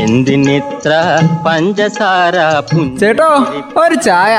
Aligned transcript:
എന്തിനിത്ര 0.00 0.92
പഞ്ചസാര 1.46 2.36
ചേട്ടോ 3.00 3.28
ഒരു 3.82 3.94
ചായ. 3.94 4.34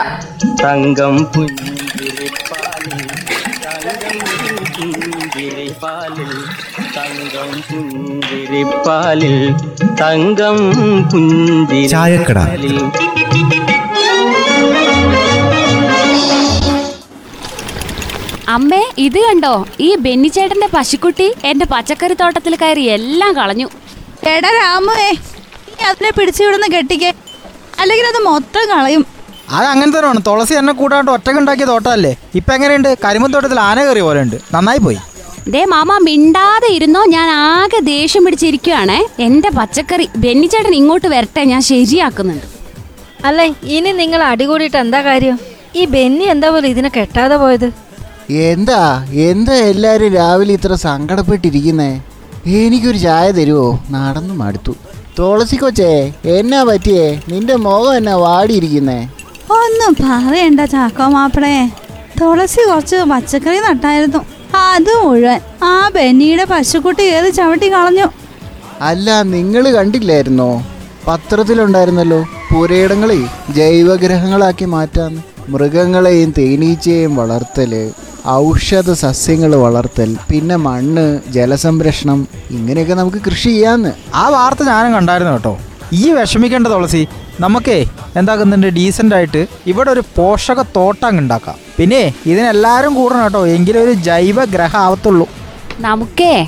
തങ്കം 0.64 1.16
പുഞ്ചിരിപ്പാലിൽ 1.36 3.00
തങ്കം 3.66 4.18
പുഞ്ചിരിപ്പാലിൽ 4.78 6.32
തങ്കം 6.98 7.52
പുഞ്ചിരിപ്പാലിൽ. 7.72 9.36
തങ്കം 10.02 10.58
ചായക്കട. 11.94 12.38
പുഞ്ചിരിപ്പാലിൽ 12.38 12.78
അമ്മേ 18.56 18.84
ഇത് 18.98 19.20
കണ്ടോ? 19.20 19.54
ഈ 19.80 19.96
ബെന്നിച്ചേട്ടന്റെ 19.96 20.68
പശുക്കുട്ടി 20.74 21.28
എന്റെ 21.44 21.66
പച്ചക്കറി 21.66 22.14
തോട്ടത്തിൽ 22.14 22.56
കയറി 22.56 22.84
എല്ലാം 22.98 23.36
കളഞ്ഞു. 23.36 23.68
എടാ 24.34 24.50
രാമുവേ 24.60 25.10
നീ 25.76 25.84
അതിനെ 25.90 26.12
പിടിച്ചു 26.18 26.42
വിടുന്ന 26.46 26.68
കെട്ടിക്ക്. 26.76 27.10
അല്ലെങ്കിൽ 27.82 28.06
അത് 28.12 28.20
മൊത്തം 28.30 28.64
കളയും. 28.72 29.04
അത് 29.56 29.66
അങ്ങനെ 29.72 29.90
തന്നെയാണ്. 29.96 30.22
തുളസി 30.28 30.54
എന്നെ 30.60 30.74
കൂടാണ്ട് 30.80 31.10
ഒറ്റക്കുണ്ടാക്കിയ 31.16 31.66
തോട്ടമല്ലേ? 31.72 32.14
ഇപ്പൊ 32.40 32.52
എങ്ങനെയുണ്ട്? 32.56 32.90
കരിമ്പൻ 33.04 33.32
തോട്ടത്തിൽ 33.34 33.60
ആന 33.70 33.78
കയറിയ 33.88 34.04
പോലെ 34.08 34.22
ഉണ്ട് 34.26 34.38
നന്നായി 34.56 34.82
പോയി. 34.86 35.00
ദേ 35.54 35.62
മാമ 35.74 35.98
മിണ്ടാതെ 36.08 36.70
ഇരുന്നോ? 36.78 37.02
ഞാൻ 37.16 37.28
ആകെ 37.50 37.80
ദേഷ്യം 37.92 38.24
പിടിച്ചിരിക്കുവാണേ. 38.26 39.00
എന്റെ 39.28 39.50
പച്ചക്കറി 39.58 40.06
ബെന്നിച്ചേട്ടൻ 40.24 40.74
ഇങ്ങോട്ട് 40.82 41.08
വരട്ടെ 41.14 41.44
ഞാൻ 41.52 41.62
ശരിയാക്കുന്നുണ്ട്. 41.72 42.48
അല്ലേ 43.28 43.46
ഇനി 43.76 43.92
നിങ്ങൾ 44.02 44.22
അടികൂടിയിട്ട് 44.32 44.78
എന്താ 44.86 45.02
കാര്യം? 45.10 45.38
ഈ 45.80 45.84
ബെന്നി 45.94 46.26
എന്താ 46.34 46.50
പോലെ 46.56 46.68
ഇതിനെ 46.74 46.90
കെട്ടാതെ 46.98 47.38
പോയത്? 47.44 47.70
എന്താ? 48.50 48.82
എന്താ 49.30 49.56
എല്ലാരും 49.72 50.12
രാവിലെ 50.20 50.54
ഇത്ര 50.58 50.74
സങ്കടപ്പെട്ടിരിക്കുന്നേ? 50.88 51.92
എനിക്കൊരു 52.48 52.98
ചായ 52.98 53.32
തരുമോ 53.32 53.84
നടന്നു 53.92 54.34
മടുത്തു. 54.34 54.76
തുളസി 55.20 55.56
കൊച്ചേ 55.56 56.14
എന്നാ 56.26 56.64
പറ്റിയേ? 56.64 57.22
നിന്റെ 57.30 57.56
മുഖം 57.56 57.98
എന്നാ 57.98 58.16
വാടിയിരിക്കുന്നേ? 58.16 59.10
ഒന്നും 59.52 59.94
പറയണ്ട 59.94 60.60
ചാക്കോ 60.60 61.08
മാപ്പിളേ. 61.08 61.68
തുളസി 62.22 62.70
കുറച്ച് 62.70 62.96
പച്ചക്കറി 62.96 63.58
നട്ടായിരുന്നു. 63.58 64.26
അത് 64.56 65.06
മുഴുവൻ. 65.06 65.40
ആ 65.64 65.90
ബെന്നിയുടെ 65.96 66.46
പശുക്കുട്ടി 66.46 67.04
ഏത് 67.04 67.34
ചവിട്ടി 67.34 67.74
കളഞ്ഞു? 67.74 68.08
അല്ല 68.82 69.22
നിങ്ങൾ 69.22 69.72
കണ്ടില്ലായിരുന്നോ? 69.72 70.64
പത്രത്തിലുണ്ടായിരുന്നല്ലോ 71.08 72.26
പുരയിടങ്ങളെ 72.54 73.20
ജൈവഗ്രഹങ്ങളാക്കി 73.54 74.66
മാറ്റാന്ന് 74.66 75.22
മൃഗങ്ങളെയും 75.52 76.34
തേനീച്ചയെയും 76.38 77.16
വളർത്തൽ. 77.16 77.92
ഔഷധ 78.30 78.92
സസ്യങ്ങൾ 78.94 79.56
വളർത്തൽ 79.56 80.18
പിന്നെ 80.30 80.56
മണ്ണ് 80.56 81.20
ജലസംരക്ഷണം 81.32 82.28
ഇങ്ങനെയൊക്കെ 82.52 82.94
നമുക്ക് 82.94 83.18
കൃഷി 83.18 83.50
ചെയ്യാന്ന്. 83.50 83.92
ആ 84.16 84.30
വാർത്ത 84.30 84.64
ഞാനും 84.64 84.94
കണ്ടായിരുന്നു 84.94 85.34
കേട്ടോ. 85.34 85.58
ഈ 85.94 86.12
വിഷമിക്കേണ്ട 86.12 86.68
തുളസി 86.68 87.08
നമുക്കേ 87.40 87.86
എന്താക്കുന്നുണ്ട്? 88.16 88.68
ഡീസന്റ് 88.68 89.16
ആയിട്ട് 89.16 89.48
ഇവിടെ 89.68 89.92
ഒരു 89.92 90.04
പോഷക 90.16 90.62
തോട്ടം 90.62 91.08
അങ്ങ് 91.08 91.22
ഉണ്ടാക്കാം. 91.22 91.56
പിന്നെ 91.78 92.14
ഇതിനെല്ലാവരും 92.26 92.96
കൂടണം 92.96 93.24
കേട്ടോ. 93.24 93.46
എങ്കിലും 93.46 93.84
ഒരു 93.84 93.92
ജൈവ 93.92 94.46
ഗ്രഹം 94.46 94.80
ആവത്തുള്ളൂ. 94.80 95.28
നമുക്കേ 95.80 96.48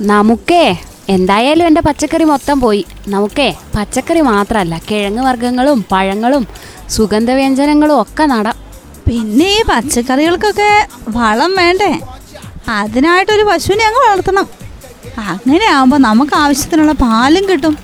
നമുക്കേ 0.00 0.76
എന്തായാലും 1.08 1.66
എന്റെ 1.66 1.80
പച്ചക്കറി 1.80 2.24
മൊത്തം 2.24 2.60
പോയി. 2.60 2.84
നമുക്കേ 3.08 3.54
പച്ചക്കറി 3.76 4.20
മാത്രമല്ല 4.20 4.80
കിഴങ്ങ് 4.90 5.22
വർഗങ്ങളും 5.22 5.84
പഴങ്ങളും 5.92 6.46
സുഗന്ധവ്യഞ്ജനങ്ങളും 6.90 8.00
ഒക്കെ 8.00 8.24
നടാം. 8.24 8.65
പിന്നെ 9.06 9.48
ഈ 9.58 9.62
പച്ചക്കറികൾക്കൊക്കെ 9.70 10.70
വളം 11.08 11.52
വേണ്ടേ? 11.56 11.90
അതിനായിട്ടൊരു 12.68 13.42
പശുവിനെ 13.42 13.84
അങ്ങ് 13.88 14.00
വളർത്തണം. 14.06 14.46
അങ്ങനെ 15.32 15.66
ആവുമ്പോൾ 15.74 15.98
നമുക്ക് 15.98 16.34
ആവശ്യത്തിനുള്ള 16.34 16.92
പാലും 16.92 17.44
കിട്ടും. 17.50 17.74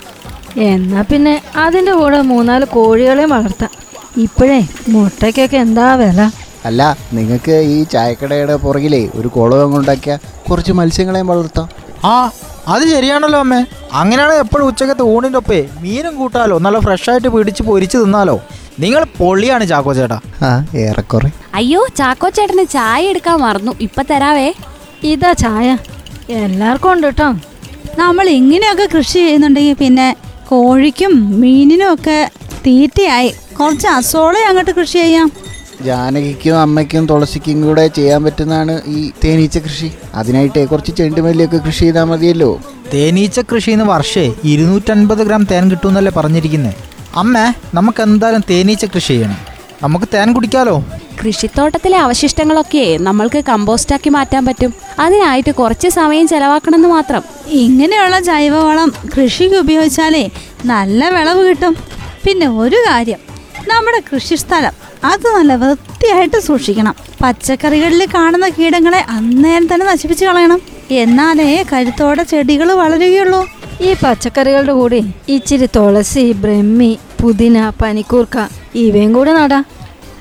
എന്നാ 0.70 1.02
പിന്നെ 1.10 1.34
അതിന്റെ 1.56 1.92
കൂടെ 1.92 2.20
മൂന്നാൽ 2.30 2.64
കോഴികളെയും 2.64 3.30
വളർത്താം. 3.30 3.70
ഇപ്പോഴേ 4.24 4.58
മുട്ടയ്ക്കൊക്കെ 4.88 5.56
എന്താ 5.56 5.94
വില? 5.94 6.30
അല്ല 6.66 6.96
നിങ്ങൾക്ക് 7.12 7.54
ഈ 7.74 7.84
ചായക്കടയുടെ 7.92 8.56
പുറകിലേ 8.64 9.02
ഒരു 9.14 9.28
കുളവും 9.28 9.76
ഉണ്ടാക്കിയ 9.78 10.16
കുറച്ച് 10.50 10.72
മത്സ്യങ്ങളെയും 10.72 11.26
വളർത്താം. 11.26 11.68
ആ 12.04 12.30
അത് 12.68 12.82
ശരിയാണല്ലോ 12.94 13.38
അമ്മേ. 13.44 13.60
അങ്ങനെയാണെങ്കിൽ 13.92 14.44
എപ്പോഴും 14.44 14.66
ഉച്ചക്കത്തെ 14.66 15.02
ഊണിന്റെ 15.14 15.38
ഒപ്പേ 15.38 15.60
മീനും 15.80 16.14
കൂട്ടാലോ? 16.16 16.58
നല്ല 16.58 16.78
ഫ്രഷായിട്ട് 16.78 17.28
പിടിച്ച് 17.28 17.62
പൊരിച്ച് 17.62 17.96
തിന്നാലോ? 17.98 18.36
നിങ്ങൾ 18.82 19.04
പൊള്ളിയാണ് 19.18 19.66
ചാക്കോ 19.66 19.92
ചേട്ടാ. 19.94 20.20
ആ 20.42 20.66
ഏറെക്കുറെ. 20.76 21.30
അയ്യോ 21.54 21.86
ചാക്കോ 21.98 22.28
ചേട്ടന് 22.28 22.64
ചായ 22.66 23.02
എടുക്കാൻ 23.06 23.38
മറന്നു. 23.40 23.72
ഇപ്പൊ 23.80 24.02
തരാവേ. 24.10 24.52
ഇതാ 25.02 25.32
ചായ. 25.32 25.78
എല്ലാവർക്കും 26.30 26.92
ഉണ്ട് 26.92 27.06
കേട്ടോ. 27.06 27.28
നമ്മൾ 27.98 28.28
ഇങ്ങനെയൊക്കെ 28.28 28.88
കൃഷി 28.96 29.18
ചെയ്യുന്നുണ്ടെങ്കിൽ 29.18 29.76
പിന്നെ 29.80 30.16
കോഴിക്കും 30.48 31.40
മീനിനും 31.40 31.94
ഒക്കെ 31.94 32.30
തീറ്റയായി. 32.66 33.34
കുറച്ച് 33.60 33.88
അസോളെ 33.88 34.40
അങ്ങോട്ട് 34.48 34.70
കൃഷി 34.70 34.98
ചെയ്യാം. 34.98 35.30
ജാനകിക്കും 35.82 36.60
അമ്മയ്ക്കും 36.60 37.06
തുളസിക്കും 37.06 37.62
കൂടെ 37.62 37.88
ചെയ്യാൻ 37.88 38.24
പറ്റുന്നതാണ് 38.24 38.82
ഈ 38.86 39.10
തേനീച്ച 39.24 39.58
കൃഷി. 39.58 39.92
അതിനായിട്ട് 40.14 40.68
കുറച്ച് 40.68 40.92
ചെണ്ടുമല്ലിയൊക്കെ 40.92 41.56
കൃഷി 41.56 41.78
ചെയ്താൽ 41.78 42.04
മതിയല്ലോ. 42.04 42.60
തേനീച്ച 42.94 43.40
കൃഷി 43.40 43.52
കൃഷിന്ന് 43.52 43.84
വർഷേ 43.84 44.32
ഇരുന്നൂറ്റൻപത് 44.44 45.18
ഗ്രാം 45.18 45.44
തേൻ 45.50 45.70
കിട്ടുമെന്നല്ലേ 45.70 46.12
പറഞ്ഞിരിക്കുന്നത് 46.16 46.91
അമ്മേ 47.16 47.52
നമുക്ക് 47.74 48.02
എന്തായാലും 48.02 48.42
തേനീച്ച 48.50 48.84
കൃഷി 48.84 49.08
ചെയ്യണം. 49.08 49.36
നമുക്ക് 49.82 50.06
തേൻ 50.14 50.32
കുടിക്കാലോ? 50.32 50.84
കൃഷിത്തോട്ടത്തിലെ 51.26 51.98
അവശിഷ്ടങ്ങളൊക്കെ 51.98 52.98
നമ്മൾക്ക് 53.00 53.44
കമ്പോസ്റ്റാക്കി 53.48 54.10
മാറ്റാൻ 54.10 54.46
പറ്റും. 54.46 54.74
അതിനായിട്ട് 54.98 55.50
കുറച്ച് 55.50 55.88
സമയം 55.88 56.28
ചെലവാക്കണമെന്ന് 56.28 56.88
മാത്രം. 56.88 57.22
ഇങ്ങനെയുള്ള 57.46 58.20
ജൈവവളം 58.20 58.92
കൃഷിക്ക് 59.16 59.56
ഉപയോഗിച്ചാലേ 59.56 60.30
നല്ല 60.64 61.08
വിളവ് 61.08 61.48
കിട്ടും. 61.48 61.76
പിന്നെ 62.26 62.48
ഒരു 62.48 62.76
കാര്യം 62.76 63.18
നമ്മുടെ 63.68 64.02
കൃഷിസ്ഥലം 64.12 64.72
അത് 65.04 65.26
നല്ല 65.34 65.56
വൃത്തിയായിട്ട് 65.56 66.40
സൂക്ഷിക്കണം. 66.40 66.94
പച്ചക്കറികളിൽ 67.22 68.08
കാണുന്ന 68.14 68.48
കീടങ്ങളെ 68.48 69.04
അന്നേരം 69.08 69.74
തന്നെ 69.74 69.86
നശിപ്പിച്ച് 69.86 70.24
കളയണം. 70.24 70.60
എന്നാലേ 70.90 71.64
കരുത്തോടെ 71.72 72.22
ചെടികൾ 72.22 72.72
വളരുകയുള്ളൂ. 72.72 73.48
ഈ 73.82 73.94
പച്ചക്കറികളുടെ 74.04 74.72
കൂടെ 74.72 75.02
ഇച്ചിരി 75.28 75.68
തുളസി 75.76 76.32
ബ്രഹ്മി 76.32 76.98
പുതിന 77.20 77.72
പനിക്കൂർക്ക 77.82 78.48
ഇവയും 78.74 79.12
കൂടെ 79.12 79.32
നടാം. 79.32 79.64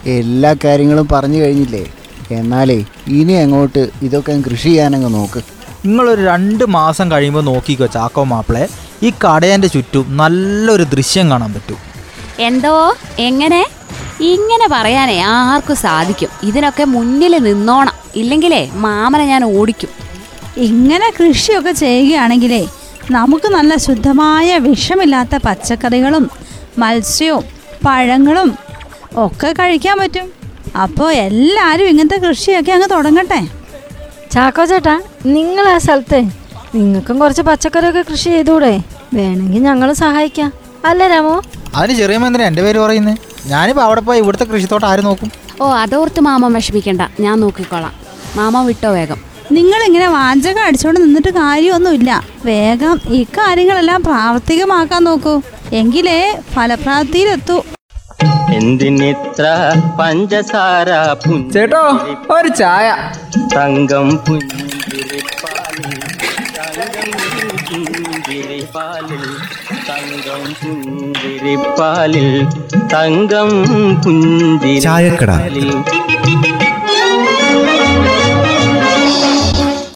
എല്ലാ 0.06 0.56
കാര്യങ്ങളും 0.66 1.08
പറഞ്ഞു 1.12 1.42
കഴിഞ്ഞില്ലേ? 1.42 1.84
എന്നാലേ 2.32 2.84
ഇനി 3.08 3.34
അങ്ങോട്ട് 3.34 3.90
ഇതൊക്കെ 4.02 4.42
കൃഷി 4.50 4.64
ചെയ്യാനങ്ങ് 4.64 5.14
നോക്ക്. 5.14 5.42
നിങ്ങളൊരു 5.86 6.22
രണ്ട് 6.22 6.64
മാസം 6.66 7.12
കഴിയുമ്പോൾ 7.12 7.44
നോക്കിക്കോ 7.44 7.86
ചാക്കോ 7.86 8.24
മാപ്പിളെ. 8.24 8.68
ഈ 9.04 9.14
കടയന്റെ 9.26 9.68
ചുറ്റും 9.68 10.18
നല്ലൊരു 10.18 10.84
ദൃശ്യം 10.84 11.30
കാണാൻ 11.30 11.54
പറ്റും. 11.54 11.78
എന്തോ? 12.40 12.96
എങ്ങനെ? 13.20 13.66
ഇങ്ങനെ 14.22 14.68
പറയാനേ 14.72 15.22
ആർക്കും 15.22 15.76
സാധിക്കും. 15.76 16.30
ഇതിനൊക്കെ 16.44 16.84
മുന്നിൽ 16.84 17.38
നിന്നോണം. 17.38 17.94
ഇല്ലെങ്കിലേ 18.16 18.70
മാമനെ 18.74 19.26
ഞാൻ 19.26 19.44
ഓടിക്കും. 19.44 19.90
ഇങ്ങനെ 20.58 21.12
കൃഷിയൊക്കെ 21.20 21.72
ചെയ്യുകയാണെങ്കിലേ 21.72 22.68
നമുക്ക് 23.10 23.48
നല്ല 23.48 23.76
ശുദ്ധമായ 23.76 24.58
വിഷമില്ലാത്ത 24.58 25.36
പച്ചക്കറികളും 25.36 26.32
മത്സ്യവും 26.78 27.44
പഴങ്ങളും 27.86 28.58
ഒക്കെ 29.18 29.52
കഴിക്കാൻ 29.52 29.98
പറ്റും. 29.98 30.32
അപ്പോൾ 30.82 31.14
എല്ലാവരും 31.14 31.88
ഇങ്ങനത്തെ 31.88 32.18
കൃഷിയൊക്കെ 32.18 32.72
അങ്ങ് 32.72 32.90
തുടങ്ങട്ടെ. 32.92 33.48
ചാക്കോ 34.32 34.66
ചേട്ടാ 34.66 35.02
നിങ്ങൾ 35.26 35.68
ആ 35.68 35.78
സ്ഥലത്തെ 35.78 36.22
നിങ്ങൾക്കും 36.76 37.20
കുറച്ച് 37.20 37.42
പച്ചക്കറിയൊക്കെ 37.42 38.02
കൃഷി 38.12 38.30
ചെയ്തൂടെ? 38.30 38.80
വേണമെങ്കിൽ 39.14 39.64
ഞങ്ങൾ 39.64 39.94
സഹായിക്കാം. 39.94 40.54
അല്ല 40.86 41.08
രാമോ? 41.08 41.42
അതിന് 41.76 41.98
ചെറിയ 41.98 42.18
മന്ത്രി 42.18 42.44
എന്റെ 42.44 42.62
പേര് 42.62 42.80
പറയുന്നത് 42.80 43.18
ഞാനിപ്പോൾ 43.46 43.82
അവിടെ 43.82 44.02
പോയി 44.02 44.20
ഇവിടുത്തെ 44.20 44.44
കൃഷിത്തോട്ടം 44.44 44.88
ആര് 44.88 45.06
നോക്കും? 45.06 45.32
ഓ 45.62 45.74
അതോർത്ത് 45.74 46.20
മാമൻ 46.20 46.54
വിഷമിക്കണ്ട. 46.54 47.02
ഞാൻ 47.20 47.40
നോക്കിക്കോളാം. 47.40 47.94
മാമ 48.36 48.62
വിട്ടോ 48.62 48.92
വേഗം. 48.92 49.31
നിങ്ങളിങ്ങനെ 49.52 50.08
വാഞ്ചകം 50.08 50.64
അടിച്ചോണ്ട് 50.64 51.00
നിന്നിട്ട് 51.04 51.30
കാര്യമൊന്നുമില്ല. 51.30 52.24
വേഗം 52.46 53.00
ഈ 53.08 53.24
കാര്യങ്ങളെല്ലാം 53.24 54.04
പ്രാവർത്തികമാക്കാൻ 54.04 55.04
നോക്കൂ. 55.04 55.42
എങ്കിലേ 55.74 56.40
ഫലപ്രാപ്തിയിലെത്തൂ. 56.54 57.64
എന്തിനിത്ര 58.54 59.46
പഞ്ചസാര 60.00 60.90
ചേട്ടോ 61.54 61.84
ഒരു 62.30 62.48
ചായ. 62.48 62.88
തങ്കം 63.56 64.18
പുഞ്ചിരിപ്പാലിൽ 64.18 65.92
തങ്കം 66.58 67.22
പുഞ്ചിരിപ്പാലിൽ 67.62 69.24
തങ്കം 69.90 70.44
പുഞ്ചിരിപ്പാലിൽ. 70.64 72.30
തങ്കം 72.94 73.50
ചായക്കട. 74.82 75.32
പുഞ്ചിരിപ്പാലിൽ 75.32 76.51